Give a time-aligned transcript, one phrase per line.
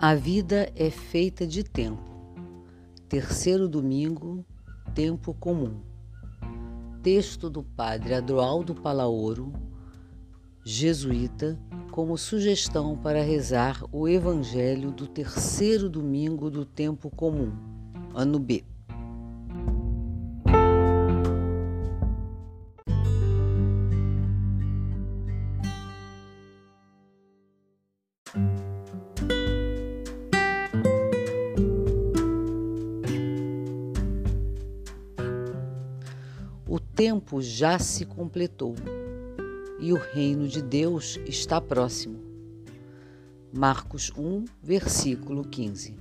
[0.00, 2.08] A vida é feita de tempo.
[3.08, 4.46] Terceiro domingo,
[4.94, 5.80] tempo comum.
[7.02, 9.52] Texto do padre Adroaldo Palaoro,
[10.64, 11.58] jesuíta,
[11.90, 17.50] como sugestão para rezar o Evangelho do terceiro domingo do tempo comum,
[18.14, 18.64] ano B.
[36.98, 38.74] tempo já se completou
[39.78, 42.18] e o reino de Deus está próximo.
[43.52, 45.94] Marcos 1, versículo 15.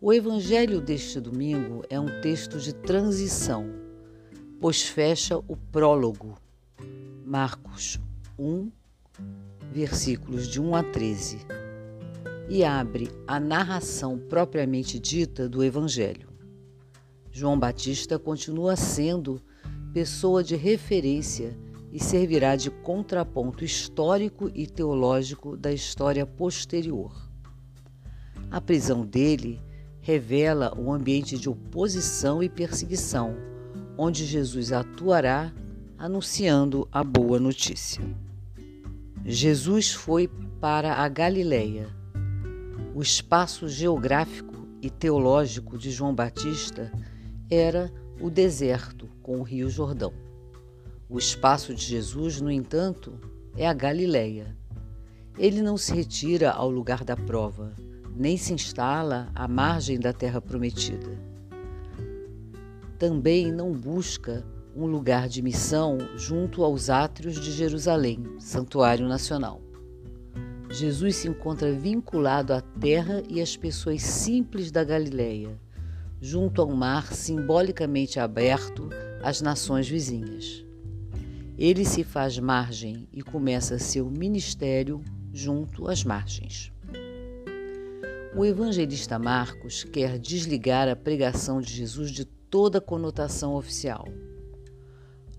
[0.00, 3.70] O evangelho deste domingo é um texto de transição,
[4.60, 6.36] pois fecha o prólogo.
[7.24, 8.00] Marcos
[8.36, 8.72] 1,
[9.70, 11.46] versículos de 1 a 13,
[12.48, 16.35] e abre a narração propriamente dita do evangelho.
[17.38, 19.42] João Batista continua sendo
[19.92, 21.54] pessoa de referência
[21.92, 27.14] e servirá de contraponto histórico e teológico da história posterior.
[28.50, 29.60] A prisão dele
[30.00, 33.36] revela um ambiente de oposição e perseguição,
[33.98, 35.52] onde Jesus atuará
[35.98, 38.02] anunciando a boa notícia.
[39.26, 40.26] Jesus foi
[40.58, 41.86] para a Galileia.
[42.94, 46.90] O espaço geográfico e teológico de João Batista
[47.50, 50.12] era o deserto com o Rio Jordão.
[51.08, 53.20] O espaço de Jesus, no entanto,
[53.56, 54.56] é a Galileia.
[55.38, 57.72] Ele não se retira ao lugar da prova,
[58.16, 61.16] nem se instala à margem da terra prometida.
[62.98, 69.62] Também não busca um lugar de missão junto aos átrios de Jerusalém, santuário nacional.
[70.68, 75.60] Jesus se encontra vinculado à terra e às pessoas simples da Galileia
[76.20, 78.88] junto ao mar simbolicamente aberto
[79.22, 80.64] às nações vizinhas.
[81.58, 86.72] Ele se faz margem e começa seu ministério junto às margens.
[88.36, 94.06] O evangelista Marcos quer desligar a pregação de Jesus de toda conotação oficial.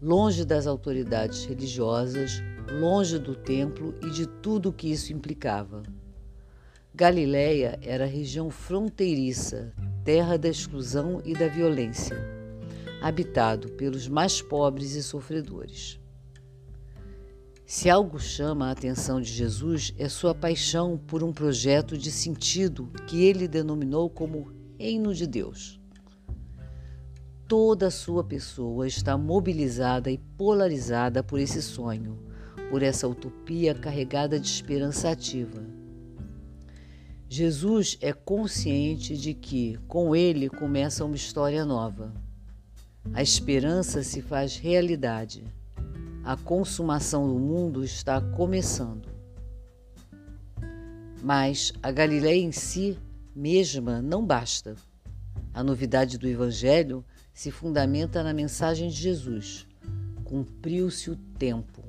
[0.01, 2.41] Longe das autoridades religiosas,
[2.79, 5.83] longe do templo e de tudo o que isso implicava.
[6.93, 9.71] Galiléia era região fronteiriça,
[10.07, 12.15] terra da exclusão e da violência,
[13.01, 15.99] habitado pelos mais pobres e sofredores.
[17.65, 22.89] Se algo chama a atenção de Jesus é sua paixão por um projeto de sentido
[23.05, 25.77] que ele denominou como Reino de Deus.
[27.45, 32.17] Toda a sua pessoa está mobilizada e polarizada por esse sonho,
[32.69, 35.76] por essa utopia carregada de esperança ativa
[37.29, 42.13] Jesus é consciente de que com ele começa uma história nova.
[43.13, 45.43] A esperança se faz realidade.
[46.23, 49.09] A consumação do mundo está começando.
[51.21, 52.97] Mas a Galileia em si
[53.35, 54.75] mesma não basta.
[55.53, 59.67] A novidade do Evangelho se fundamenta na mensagem de Jesus.
[60.23, 61.83] Cumpriu-se o tempo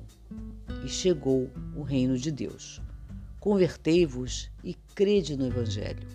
[0.83, 2.81] e chegou o reino de Deus.
[3.39, 6.05] Convertei-vos e crede no Evangelho.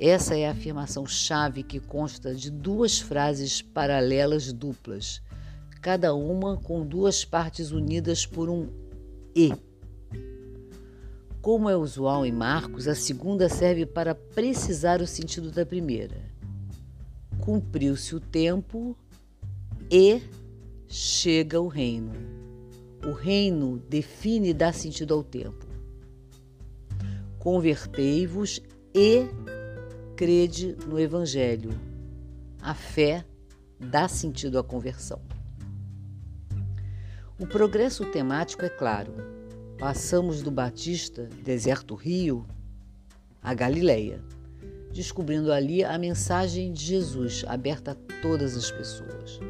[0.00, 5.22] Essa é a afirmação chave que consta de duas frases paralelas duplas,
[5.80, 8.68] cada uma com duas partes unidas por um
[9.32, 9.52] e.
[11.40, 16.20] Como é usual em Marcos, a segunda serve para precisar o sentido da primeira.
[17.38, 18.96] Cumpriu-se o tempo
[19.88, 20.20] e
[20.88, 22.12] chega o reino.
[23.06, 25.71] O reino define e dá sentido ao tempo
[27.42, 28.62] convertei-vos
[28.94, 29.26] e
[30.14, 31.70] crede no Evangelho.
[32.60, 33.24] A fé
[33.80, 35.20] dá sentido à conversão.
[37.40, 39.12] O progresso temático é claro.
[39.76, 42.46] Passamos do Batista, deserto Rio,
[43.42, 44.22] a Galileia,
[44.92, 49.40] descobrindo ali a mensagem de Jesus aberta a todas as pessoas.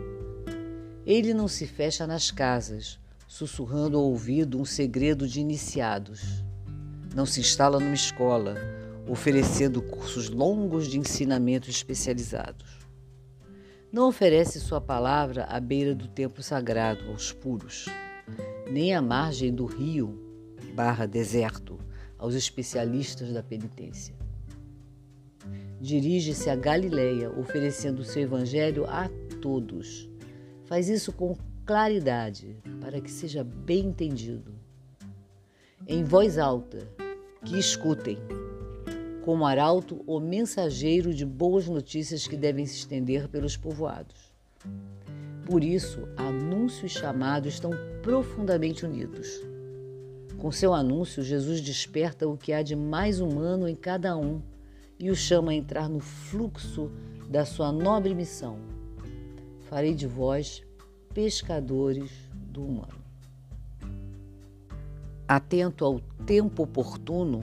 [1.04, 2.98] Ele não se fecha nas casas,
[3.28, 6.42] sussurrando ao ouvido um segredo de iniciados
[7.14, 8.56] não se instala numa escola,
[9.08, 12.80] oferecendo cursos longos de ensinamento especializados.
[13.92, 17.86] Não oferece sua palavra à beira do templo sagrado aos puros,
[18.70, 20.18] nem à margem do rio
[20.74, 21.78] barra deserto
[22.16, 24.14] aos especialistas da penitência.
[25.80, 29.10] Dirige-se a Galileia, oferecendo seu evangelho a
[29.40, 30.08] todos.
[30.64, 31.36] Faz isso com
[31.66, 34.54] claridade, para que seja bem entendido.
[35.86, 36.88] Em voz alta,
[37.44, 38.18] que escutem,
[39.24, 44.32] como arauto ou mensageiro de boas notícias que devem se estender pelos povoados.
[45.44, 47.72] Por isso, anúncio e chamado estão
[48.02, 49.40] profundamente unidos.
[50.38, 54.40] Com seu anúncio, Jesus desperta o que há de mais humano em cada um
[54.98, 56.90] e o chama a entrar no fluxo
[57.28, 58.58] da sua nobre missão.
[59.68, 60.62] Farei de vós
[61.12, 63.01] pescadores do humano.
[65.26, 67.40] Atento ao tempo oportuno,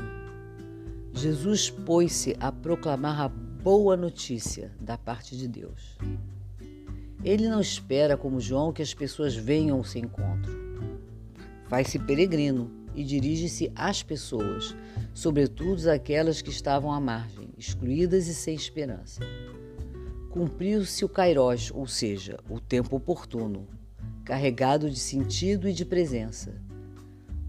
[1.14, 5.98] Jesus pôs-se a proclamar a boa notícia da parte de Deus.
[7.24, 10.52] Ele não espera, como João, que as pessoas venham ao seu encontro.
[11.68, 14.76] Faz-se peregrino e dirige-se às pessoas,
[15.14, 19.22] sobretudo aquelas que estavam à margem, excluídas e sem esperança.
[20.30, 23.68] Cumpriu-se o kairós, ou seja, o tempo oportuno,
[24.24, 26.69] carregado de sentido e de presença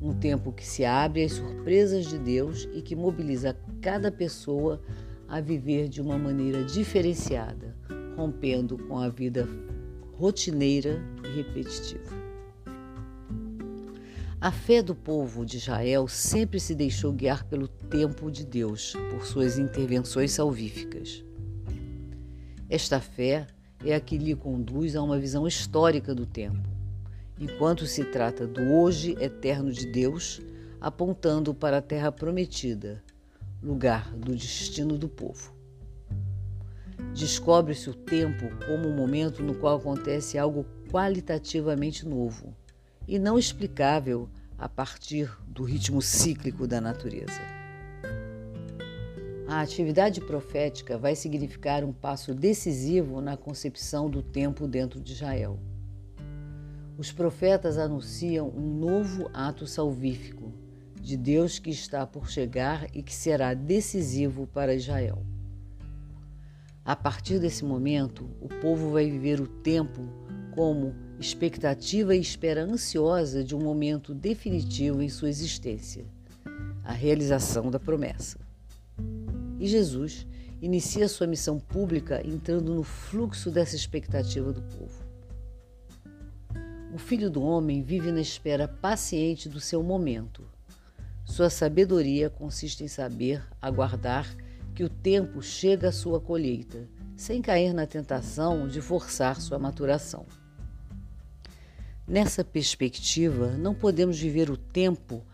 [0.01, 4.81] um tempo que se abre às surpresas de Deus e que mobiliza cada pessoa
[5.29, 7.77] a viver de uma maneira diferenciada,
[8.17, 9.47] rompendo com a vida
[10.15, 12.19] rotineira e repetitiva.
[14.41, 19.27] A fé do povo de Israel sempre se deixou guiar pelo tempo de Deus, por
[19.27, 21.23] suas intervenções salvíficas.
[22.69, 23.47] Esta fé
[23.85, 26.70] é a que lhe conduz a uma visão histórica do tempo
[27.41, 30.43] enquanto se trata do hoje eterno de Deus,
[30.79, 33.03] apontando para a terra prometida,
[33.63, 35.55] lugar do destino do povo.
[37.15, 42.55] Descobre-se o tempo como um momento no qual acontece algo qualitativamente novo
[43.09, 44.29] e não explicável
[44.59, 47.41] a partir do ritmo cíclico da natureza.
[49.49, 55.59] A atividade profética vai significar um passo decisivo na concepção do tempo dentro de Israel.
[57.01, 60.53] Os profetas anunciam um novo ato salvífico
[61.01, 65.25] de Deus que está por chegar e que será decisivo para Israel.
[66.85, 70.03] A partir desse momento, o povo vai viver o tempo
[70.55, 76.05] como expectativa e espera ansiosa de um momento definitivo em sua existência
[76.85, 78.39] a realização da promessa.
[79.59, 80.27] E Jesus
[80.61, 85.10] inicia sua missão pública entrando no fluxo dessa expectativa do povo.
[86.93, 90.45] O filho do homem vive na espera paciente do seu momento.
[91.25, 94.37] Sua sabedoria consiste em saber aguardar
[94.75, 100.27] que o tempo chega à sua colheita, sem cair na tentação de forçar sua maturação.
[102.09, 105.25] Nessa perspectiva, não podemos viver o tempo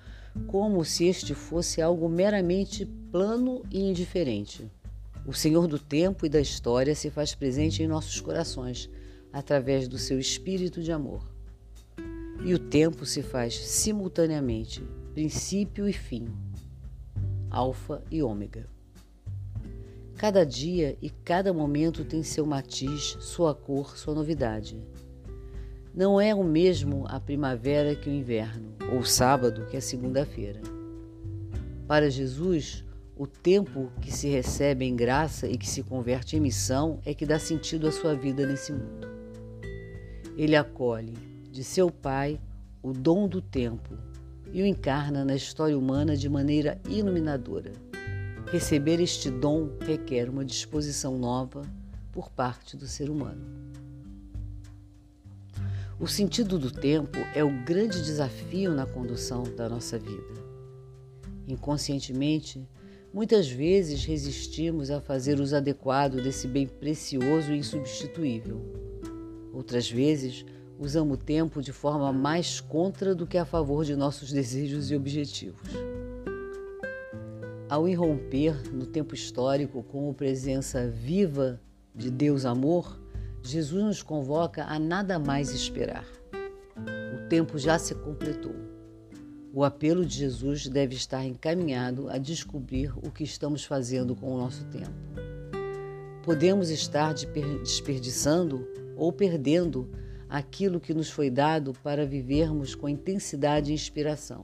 [0.47, 4.71] como se este fosse algo meramente plano e indiferente.
[5.25, 8.91] O Senhor do tempo e da história se faz presente em nossos corações
[9.33, 11.36] através do seu espírito de amor
[12.47, 14.81] e o tempo se faz simultaneamente
[15.13, 16.29] princípio e fim,
[17.51, 18.69] alfa e ômega.
[20.17, 24.81] Cada dia e cada momento tem seu matiz, sua cor, sua novidade.
[25.93, 30.61] Não é o mesmo a primavera que o inverno, ou o sábado que a segunda-feira.
[31.89, 32.85] Para Jesus,
[33.17, 37.27] o tempo que se recebe em graça e que se converte em missão é que
[37.27, 39.09] dá sentido à sua vida nesse mundo.
[40.37, 42.39] Ele acolhe, de seu pai
[42.83, 43.97] o dom do tempo
[44.53, 47.73] e o encarna na história humana de maneira iluminadora.
[48.53, 51.63] Receber este dom requer uma disposição nova
[52.13, 53.43] por parte do ser humano.
[55.99, 60.35] O sentido do tempo é o grande desafio na condução da nossa vida.
[61.49, 62.69] Inconscientemente,
[63.15, 68.61] muitas vezes resistimos a fazer uso adequado desse bem precioso e insubstituível.
[69.55, 70.45] Outras vezes,
[70.79, 74.97] usamos o tempo de forma mais contra do que a favor de nossos desejos e
[74.97, 75.71] objetivos.
[77.69, 81.61] Ao irromper no tempo histórico como presença viva
[81.95, 83.01] de Deus Amor,
[83.43, 86.07] Jesus nos convoca a nada mais esperar.
[87.15, 88.55] O tempo já se completou.
[89.53, 94.39] O apelo de Jesus deve estar encaminhado a descobrir o que estamos fazendo com o
[94.39, 94.93] nosso tempo.
[96.23, 99.89] Podemos estar desperdiçando ou perdendo
[100.29, 104.43] aquilo que nos foi dado para vivermos com intensidade e inspiração.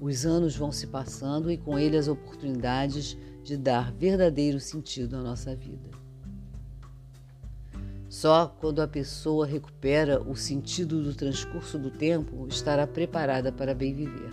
[0.00, 5.22] Os anos vão se passando e com ele as oportunidades de dar verdadeiro sentido à
[5.22, 5.90] nossa vida.
[8.08, 13.92] Só quando a pessoa recupera o sentido do transcurso do tempo estará preparada para bem
[13.92, 14.30] viver.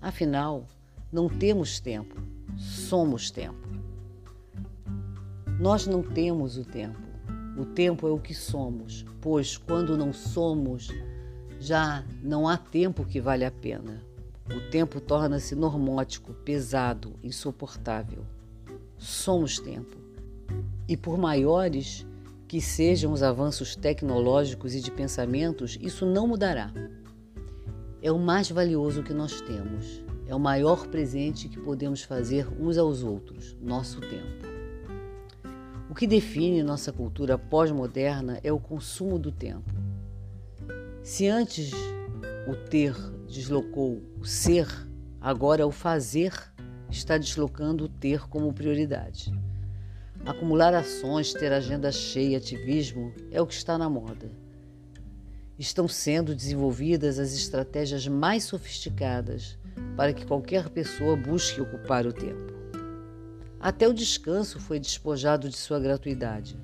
[0.00, 0.66] Afinal,
[1.12, 2.16] não temos tempo,
[2.56, 3.68] somos tempo.
[5.60, 6.98] Nós não temos o tempo,
[7.58, 10.88] o tempo é o que somos, pois quando não somos,
[11.58, 14.06] já não há tempo que vale a pena.
[14.48, 18.24] o tempo torna-se normótico, pesado, insuportável.
[18.96, 19.98] Somos tempo.
[20.88, 22.06] E por maiores
[22.46, 26.72] que sejam os avanços tecnológicos e de pensamentos, isso não mudará.
[28.00, 30.02] É o mais valioso que nós temos.
[30.26, 34.47] É o maior presente que podemos fazer uns aos outros, nosso tempo.
[35.98, 39.74] Que define nossa cultura pós-moderna é o consumo do tempo.
[41.02, 41.72] Se antes
[42.46, 42.94] o ter
[43.26, 44.68] deslocou o ser,
[45.20, 46.32] agora o fazer
[46.88, 49.34] está deslocando o ter como prioridade.
[50.24, 54.30] Acumular ações, ter agenda cheia, ativismo é o que está na moda.
[55.58, 59.58] Estão sendo desenvolvidas as estratégias mais sofisticadas
[59.96, 62.57] para que qualquer pessoa busque ocupar o tempo.
[63.60, 66.56] Até o descanso foi despojado de sua gratuidade.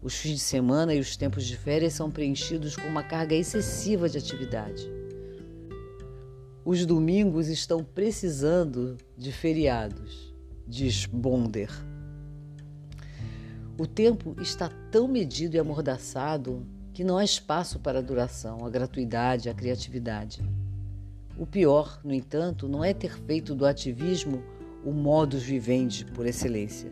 [0.00, 4.08] Os fins de semana e os tempos de férias são preenchidos com uma carga excessiva
[4.08, 4.88] de atividade.
[6.64, 10.32] Os domingos estão precisando de feriados,
[10.66, 11.70] diz Bonder.
[13.76, 18.70] O tempo está tão medido e amordaçado que não há espaço para a duração, a
[18.70, 20.42] gratuidade, a criatividade.
[21.36, 24.42] O pior, no entanto, não é ter feito do ativismo
[24.84, 26.90] o modus vivendi por excelência,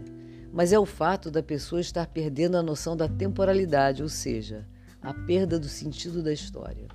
[0.52, 4.66] mas é o fato da pessoa estar perdendo a noção da temporalidade, ou seja,
[5.00, 6.87] a perda do sentido da história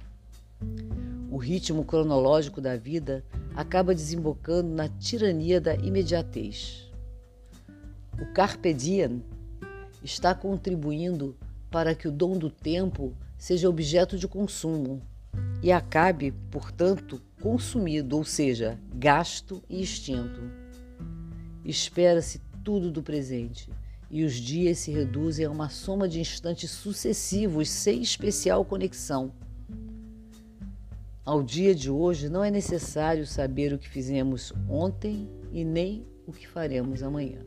[1.34, 6.92] o ritmo cronológico da vida acaba desembocando na tirania da imediatez.
[8.22, 9.24] O Carpe Diem
[10.04, 11.36] está contribuindo
[11.72, 15.02] para que o dom do tempo seja objeto de consumo
[15.64, 20.40] e acabe, portanto, consumido, ou seja, gasto e extinto.
[21.64, 23.70] Espera-se tudo do presente
[24.10, 29.32] e os dias se reduzem a uma soma de instantes sucessivos sem especial conexão
[31.26, 36.34] ao dia de hoje, não é necessário saber o que fizemos ontem e nem o
[36.34, 37.40] que faremos amanhã.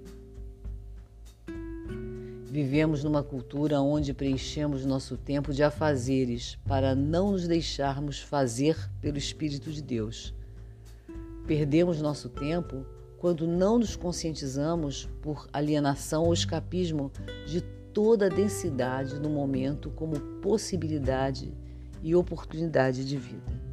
[2.47, 9.19] Vivemos numa cultura onde preenchemos nosso tempo de afazeres para não nos deixarmos fazer pelo
[9.19, 10.35] Espírito de Deus.
[11.47, 12.87] Perdemos nosso tempo
[13.19, 17.11] quando não nos conscientizamos por alienação ou escapismo
[17.47, 17.61] de
[17.93, 21.53] toda a densidade no momento como possibilidade
[22.03, 23.67] e oportunidade de vida.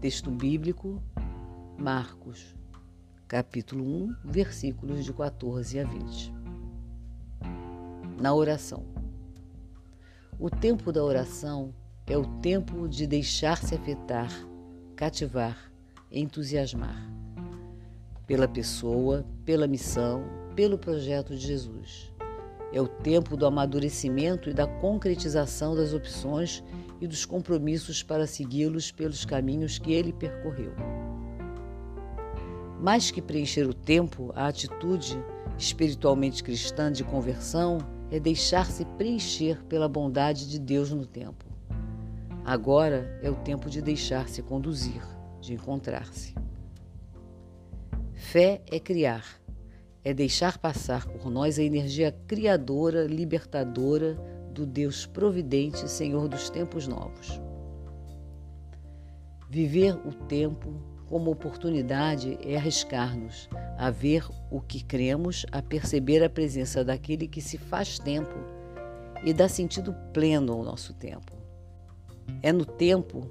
[0.00, 1.02] Texto bíblico,
[1.78, 2.54] Marcos,
[3.26, 6.32] capítulo 1, versículos de 14 a 20.
[8.20, 8.84] Na oração.
[10.38, 11.74] O tempo da oração
[12.06, 14.30] é o tempo de deixar-se afetar,
[14.94, 15.72] cativar,
[16.12, 17.10] entusiasmar
[18.26, 22.12] pela pessoa, pela missão, pelo projeto de Jesus.
[22.72, 26.62] É o tempo do amadurecimento e da concretização das opções
[27.00, 30.74] e dos compromissos para segui-los pelos caminhos que ele percorreu.
[32.84, 35.16] Mais que preencher o tempo, a atitude
[35.56, 37.78] espiritualmente cristã de conversão
[38.10, 41.46] é deixar-se preencher pela bondade de Deus no tempo.
[42.44, 45.00] Agora é o tempo de deixar-se conduzir,
[45.40, 46.34] de encontrar-se.
[48.12, 49.24] Fé é criar,
[50.04, 54.14] é deixar passar por nós a energia criadora, libertadora
[54.52, 57.40] do Deus providente, Senhor dos tempos novos.
[59.48, 66.30] Viver o tempo como oportunidade é arriscar-nos a ver o que cremos, a perceber a
[66.30, 68.34] presença daquele que se faz tempo
[69.24, 71.32] e dá sentido pleno ao nosso tempo.
[72.42, 73.28] É no tempo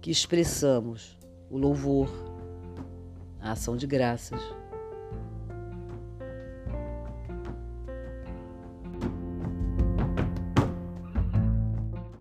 [0.00, 1.18] que expressamos
[1.50, 2.08] o louvor,
[3.40, 4.40] a ação de graças,